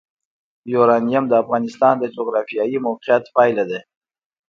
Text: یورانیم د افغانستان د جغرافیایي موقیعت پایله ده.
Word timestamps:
یورانیم 0.73 1.25
د 1.29 1.33
افغانستان 1.43 1.95
د 1.99 2.05
جغرافیایي 2.15 2.77
موقیعت 2.87 3.23
پایله 3.35 3.63
ده. 3.71 3.79